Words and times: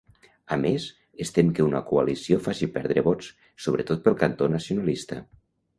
A 0.53 0.55
més, 0.61 0.87
es 1.25 1.33
tem 1.35 1.51
que 1.59 1.67
una 1.67 1.83
coalició 1.91 2.41
faci 2.49 2.71
perdre 2.79 3.07
vots, 3.11 3.31
sobretot 3.69 4.05
pel 4.09 4.21
cantó 4.25 4.53
nacionalista. 4.57 5.25